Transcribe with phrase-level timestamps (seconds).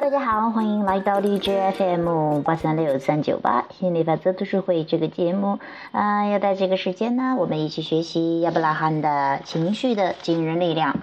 [0.00, 5.58] 大家好，欢迎来到荔枝 FM 八三六三九八心理法则读书会这个节目。
[5.90, 10.94] 啊，要在这个时间呢，我们一起学习亚伯拉罕的情绪的惊人力量。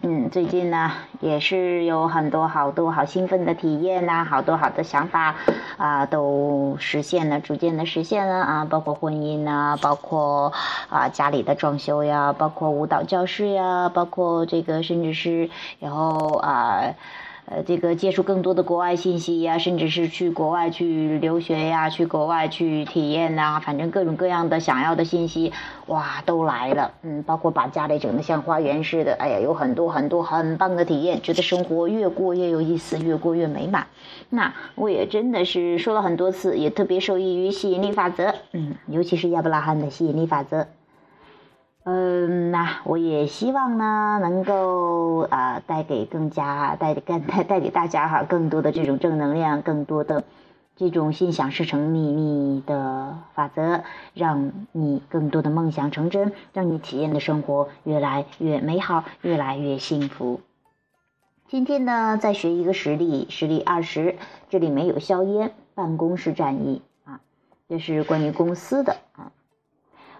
[0.00, 5.34] 嗯，最近呢也是有很多好多好兴奋的体验呐，好多好的想法
[5.76, 10.52] 啊都实现了，逐渐的实现了啊，包括婚姻呐，包括
[10.88, 16.94] 啊家里的装修呀，包括舞蹈教室呀，包括这个甚至是然后啊。
[17.46, 25.52] 呃这个接触更多的国外信息呀，甚至是去国外去留学呀，去国外去体验呐，反正各种各样的想要的信息，
[25.86, 26.92] 哇，都来了。
[27.02, 33.86] 嗯，包括把家里整得像花园似的，哎呀，有很多很多很棒的体验，觉得生活越过越有意思，越过越美满。
[34.30, 40.66] 那我也真的是说了很多次，也特别受益于吸引力法则，嗯，尤其是亚伯拉罕的吸引力法则。
[41.84, 50.22] 嗯，那我也希望呢，能够啊带给更加带带带带给大家哈更多的这种正能量，更多的
[50.76, 53.82] 这种心想事成秘密的法则，
[54.14, 60.40] 让你更多的梦想成真，让你体验的生活越来越美好，越来越幸福。
[61.48, 64.14] 今天呢，再学一个实例，实例二十，
[64.48, 67.18] 这里没有硝烟，办公室战役啊，
[67.68, 68.98] 这是关于公司的。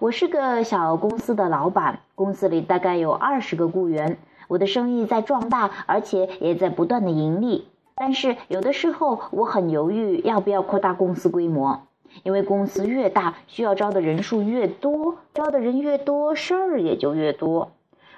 [0.00, 4.16] 我是个小公司的老板，公司里大概有二十个雇员。
[4.48, 7.66] 我的生意在壮大，而且也在不断的盈利。
[7.94, 11.82] 但是有的时候我很犹豫，要不要扩大公司规模？
[12.22, 17.72] 因为公司越大，需要招的人数越多，招的人越多，事儿也就越多。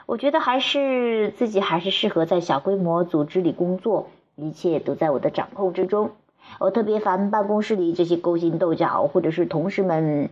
[0.07, 6.13] 我觉得还是自己还是适合在小规模组织里工作，一切都在我的掌控之中。
[6.61, 10.31] 我特别烦办公室里这些勾心斗角，或者是同事们。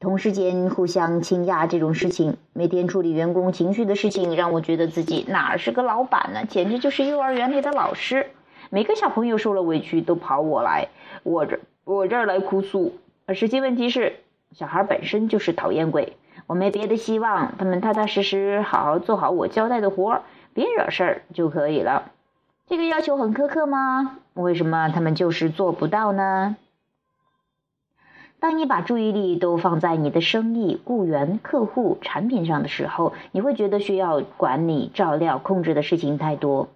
[0.00, 6.44] 同事间互相倾轧这种事情，每天处理员工情绪的事情，让我觉得自己哪是个老板呢？
[6.48, 8.26] 简直就是幼儿园里的老师。
[8.70, 10.86] 每个小朋友受了委屈都跑我来，
[11.24, 12.96] 我这我这儿来哭诉。
[13.26, 14.20] 而实际问题是，
[14.52, 16.16] 小孩本身就是讨厌鬼。
[16.46, 20.22] 我没别的希望，他们踏踏实实好好做好我交代的活儿，
[20.54, 22.12] 别惹事儿就可以了。
[22.68, 24.18] 这个要求很苛刻吗？
[24.34, 26.56] 为什么他们就是做不到呢？
[28.40, 36.68] 当你把注意力都放在你的生意、雇员、客户、产品上的时候，你会觉得需要管理、照料、控制的事情太多。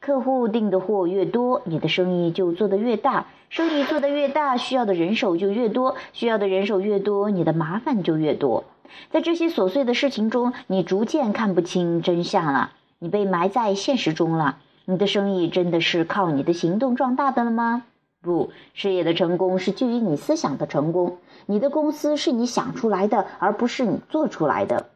[0.00, 3.26] 客户订的货越多，你的生意就做得越大。
[3.50, 5.96] 生意做得越大，需要的人手就越多。
[6.14, 8.64] 需要的人手越多，你的麻烦就越多。
[9.10, 12.72] 在这些琐碎的事情中，你逐渐看不清真相了。
[12.98, 14.56] 你被埋在现实中了。
[14.86, 17.82] 你的生意真的是靠你的行动壮大的了吗？
[18.22, 21.16] 不，事业的成功是基于你思想的成功。
[21.46, 24.90] 你的公司是你想出来的，而不是你做出来的。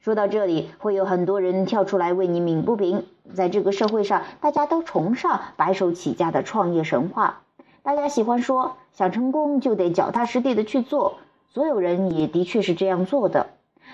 [0.00, 3.04] 说到这里，会有很多人跳出来为你鸣不平。
[3.34, 7.42] 在这个社会上，大家都崇尚白手起家的创业神话。
[7.82, 11.18] 大家喜欢说，想成功就得脚踏实地的去做。
[11.52, 13.48] 所有人也的确是这样做的。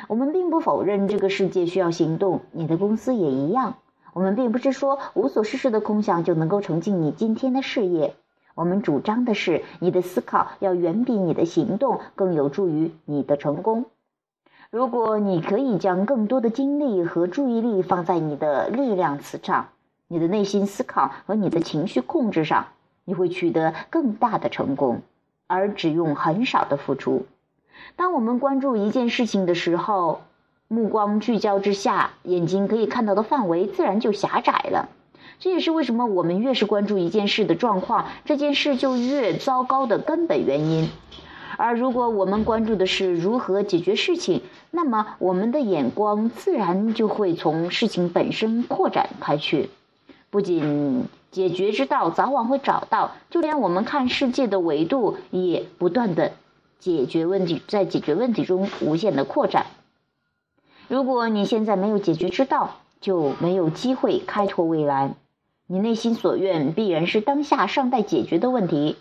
[0.07, 3.75] 我们并不否认这个世界需要行动，你的公司也一样。
[4.13, 8.15] 我们并不是说无所事事的空想就能够成就你今天的事业。
[8.55, 13.87] 我们主张的是，你的思考要远比你的行动更有助于你的成功。
[14.71, 19.69] 如果你可以将更多的精力和注意力放在你的力量磁场、
[20.09, 22.67] 你的内心思考和你的情绪控制上，
[23.05, 25.03] 你会取得更大的成功，
[25.47, 27.27] 而只用很少的付出。
[27.97, 30.23] 当我们关注一件事情的时候，
[30.69, 34.89] 目光聚焦之下，眼睛可以看到的范围自然就狭窄了。
[35.43, 40.89] 这也是为什么我们越是关注一件事的状况，这件事就越糟糕的根本原因。
[41.57, 49.71] 而如果我们关注的是如何解决事情，那么我们的眼光自然就会从事情本身扩展开去。
[50.31, 56.35] 不仅解决之道早晚会找到，就连我们看世界的维度也不断的
[56.79, 59.67] 解决问题，在解决问题中无限的扩展。
[60.87, 65.17] 如果你现在没有解决之道，就没有机会开拓未来。
[65.73, 68.97] 你内心所愿必然是当下尚待解决的问题。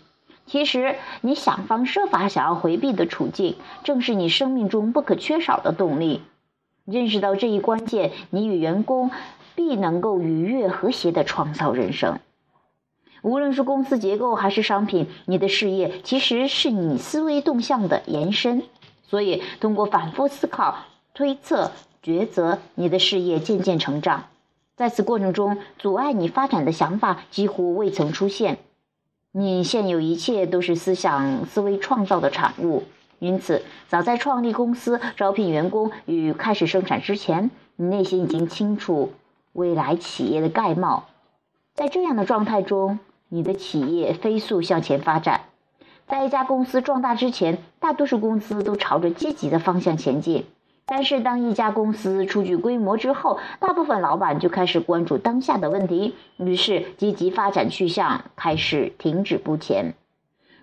[0.46, 6.22] 其实，你想方设法想要回避的处境，正是你生命中不可缺少的动力。
[6.86, 9.10] 认识到这一关键，你与员工
[9.54, 12.20] 必能够愉悦和谐地创造人生。
[13.20, 18.62] 无论是公司结构还是商品，你的事业其实是你思维动向的延伸。
[19.06, 20.78] 所以，通过反复思考、
[21.12, 21.70] 推测、
[22.02, 24.24] 抉择，你的事业渐渐成长。
[24.74, 28.58] 在此过程中，阻碍你发展的想法几乎未曾出现。
[29.30, 32.84] 你现有一切都是思想思维创造的产物，
[33.18, 39.12] 因此，早在创立公司、招聘员工与开始生产之前，你内心已经清楚
[39.52, 41.04] 未来企业的概貌。
[41.74, 42.98] 在这样的状态中，
[43.28, 45.42] 你的企业飞速向前发展。
[46.06, 50.44] 在一家公司壮大之前，大多数公司都朝着积极的方向前进。
[50.94, 59.94] 但是，当一家公司初具规模之后，大部分老板就开始关注当下的问题，于是积极发展去向开始停止不前。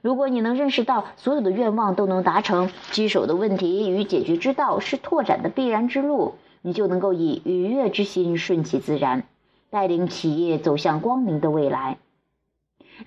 [0.03, 9.23] 如果你能认识到所有的愿望都能达成，棘手的问题与解决之道是拓展的必然之路，你就能够以愉悦之心顺其自然，
[9.71, 11.97] 带领企业走向光明的未来。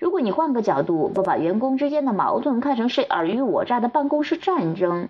[0.01, 5.07] 如果你换个角度，不把员工之间的矛盾看成是尔虞我诈的办公室战争，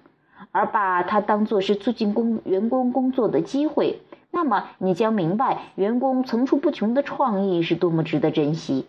[0.53, 3.99] 而把它当作是促进工员工工作的机会，
[4.31, 8.85] 那么你将明白，员工层出不穷的创意是多么值得珍惜。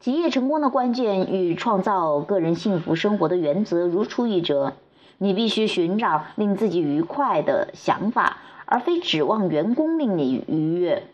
[0.00, 4.74] 企业成功的关键与创造个人幸福生活的原则如出一辙。
[5.18, 11.04] 你必须寻找令自己愉快的想法，而非指望员工令你愉悦。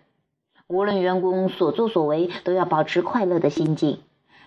[0.69, 3.99] 无论员工所作所为，都要保持快乐的心境，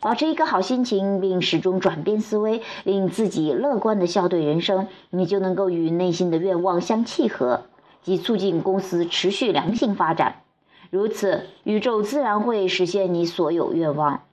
[0.04, 7.62] 保持一个好心情，并始终转变思维，令自己乐观的笑对人生，你就能够与内心的愿望相契合，
[8.02, 10.42] 即促进公司持续良性发展。
[10.90, 14.24] 如此，宇宙自然会实现你所有愿望。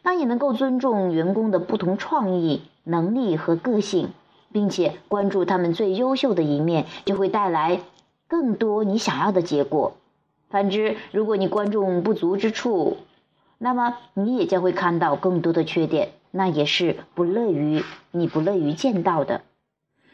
[0.00, 4.08] 当你能够尊重员工的不同创意、能力和个性，
[4.50, 7.82] 并且关注他们最优秀的一面，就会带来
[8.26, 9.92] 更多你想要的结果。
[10.48, 12.96] 反之，如果你关注不足之处，
[13.62, 19.42] 那么你也将会看到更多的缺点，那也是不乐于你不乐于见到的。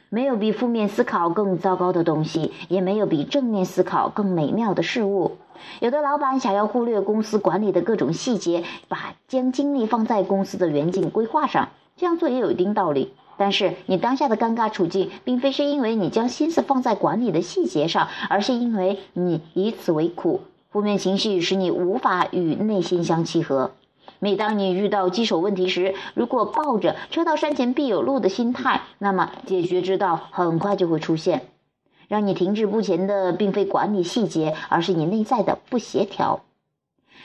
[0.08, 5.36] 没有比负面思考更糟糕的东西，也没有比正面思考更美妙的事物。
[5.78, 13.14] 有的老板想要忽略公司管理的各种细节，把将精力放在公司的远景规划上，这样做也有一定道理。
[13.36, 20.40] 但是你当下的尴尬处境，并非是因为你将心思放在管理的细节上，而是因为你以此为苦。
[20.76, 23.70] 负面情绪使你无法与内心相契合。
[24.18, 31.46] 每当你遇到棘手问题时，如果抱着“车到山前必有路”的心态，那么解决之道很快就会出现。
[32.08, 36.40] 让你停滞不前的，并非管理细节，而是你内在的不协调。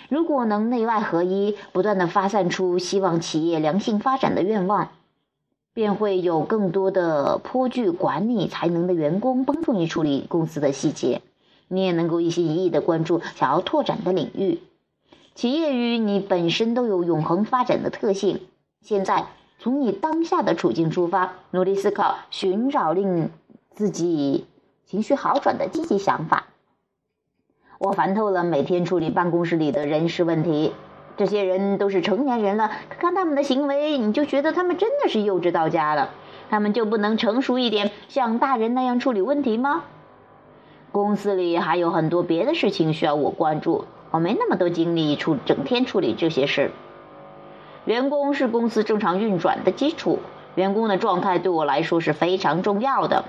[0.08, 4.92] 如果能内外合一，不断的发散出希望企业良性发展的愿望。
[5.74, 11.22] 便会有更多的颇具管理才能的员工帮助你处理公司的细节，
[11.72, 14.60] 你也能够一心一意的关注想要拓展的领域。
[15.36, 18.42] 企业与你本身都有永恒发展的特性。
[18.82, 19.28] 现在
[19.58, 23.30] 从你当下的处境出发，努力思考，寻找令
[23.74, 24.46] 自己
[24.86, 26.48] 情绪好转的积极想法。
[27.80, 30.74] 我烦透了每天处理办公室里的人事问题。
[31.16, 36.10] 这些人都是成年人了，看他们的行为，你就觉得他们真的是幼稚到家了。
[36.50, 39.84] 他们就不能成熟一点，像大人那样处理问题吗？
[40.92, 46.72] 公司里还有很多别的事情需要我关注，我没那么多精力处整天处理这些事。
[47.86, 50.20] 员工是公司正常运转的基础，
[50.56, 53.26] 员工的状态对我来说是非常重要的。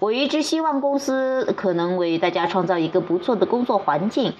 [0.00, 4.32] 我一直希望公司可能为大家创造一个不错的工作环境。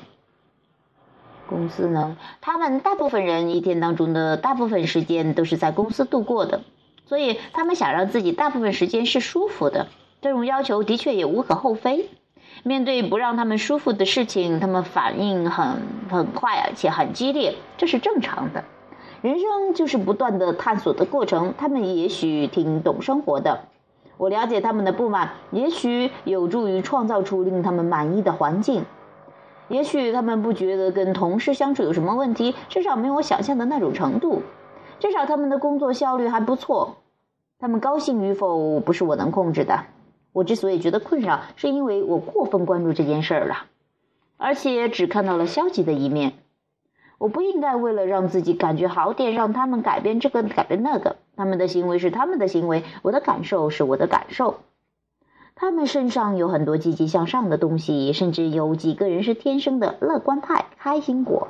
[1.47, 6.63] 公司呢，他们大部分人一天当中的大部分时间都是在公司度过的，
[7.05, 9.89] 所以他们想让自己大部分时间是舒服的。
[10.23, 12.09] 这种要求的确也无可厚非。
[12.65, 18.65] 面对不让他们舒服的事情，他们反应很很快，而且很激烈，这是正常的。
[19.21, 23.65] 人生就是不断的探索的过程，他们也许挺懂生活的。
[24.17, 28.85] 我了解他们的不满，也许有助于创造出令他们满意的环境。
[29.69, 34.43] 也许他们不觉得跟同事相处有什么问题，至少没有我想象的那种程度。
[35.01, 36.99] 至少他们的工作效率还不错。
[37.59, 39.85] 他们高兴与否不是我能控制的。
[40.33, 43.67] 我之所以觉得困扰，是因为我过分关注这件事儿了，
[44.39, 46.33] 而且只看到了消极的一面。
[47.19, 51.17] 我不应该为了让自己感觉好点，让他们改变这个改变那个。
[51.37, 54.57] 他们的行为是他们的行为，我的感受是我的感受。
[55.55, 61.47] 他们身上有很多积极向上的东西，甚至有几个人是天生的乐观派、开心果。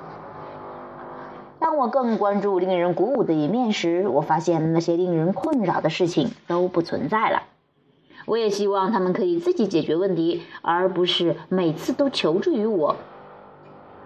[1.59, 7.45] 当我更关注令人鼓舞的一面时，我发现那些令人困扰的事情都不存在了。
[8.27, 12.97] 我也希望他们可以自己解决问题，而不是每次都求助于我。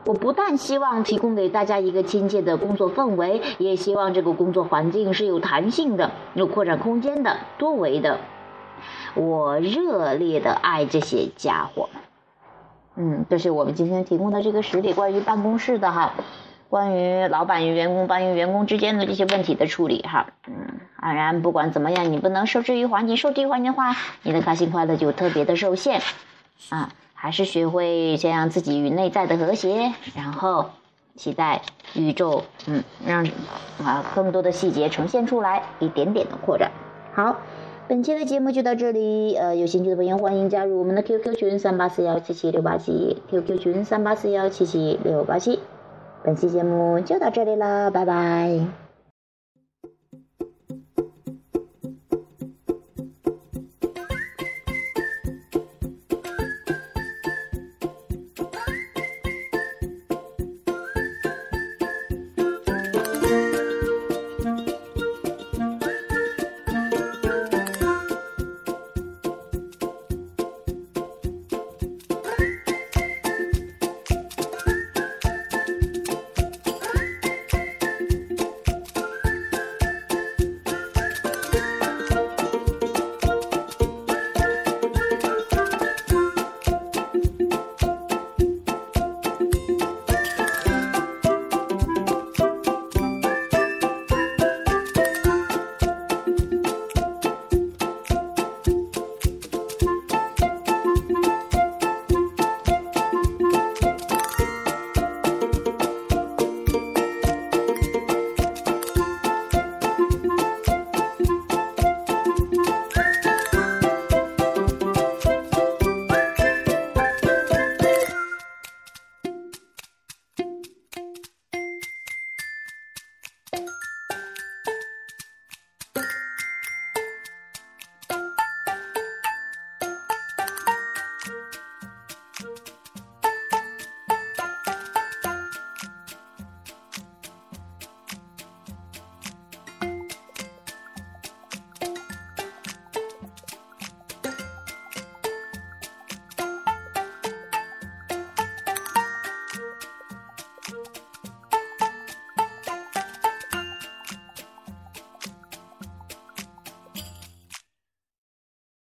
[0.04, 8.20] 我不但希望提供给大家一个亲切的工作氛围，也希望这个工作环境是有弹性的、有扩展空间的、多维的。
[9.16, 11.88] 我热烈的爱这些家伙，
[12.94, 16.12] 嗯，这是我们今天提供的这个实例，关于办公室的哈，
[16.68, 23.94] 关于老板与员工、关于员工之间的这些问题的处理哈，嗯，当然不管怎么样，你不能受制于环境，受制于环境的话，
[24.24, 26.00] 你的开心快乐就特别的受限，
[26.70, 30.70] 啊，还是学会先让自己与内在的和谐，然后
[31.14, 31.62] 期待
[31.94, 33.24] 宇宙，嗯，让
[33.84, 36.72] 啊更多的细节呈现出来，一点点的扩展。
[37.14, 37.36] 好，
[37.86, 39.36] 本期的节目就到这里。
[39.36, 45.60] 呃，有兴趣的朋友欢迎加入我们的 QQ 群三八四幺七七六八七，QQ 群三八四幺七七六八七。
[46.24, 48.85] 本期节目就到这里了，拜拜。